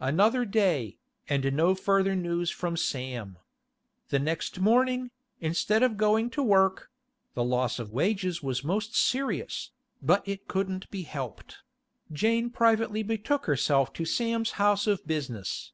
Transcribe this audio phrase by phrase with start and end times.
[0.00, 3.38] Another day, and no further news from Sam.
[4.10, 5.10] The next morning,
[5.40, 6.90] instead of going to work
[7.32, 9.70] (the loss of wages was most serious,
[10.02, 11.60] but it couldn't be helped),
[12.12, 15.72] Jane privately betook herself to Sam's house of business.